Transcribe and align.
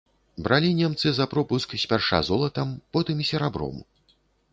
Бралі 0.45 0.69
немцы 0.77 1.11
за 1.17 1.27
пропуск 1.33 1.75
спярша 1.83 2.21
золатам, 2.31 2.73
потым 2.97 3.21
серабром. 3.29 3.77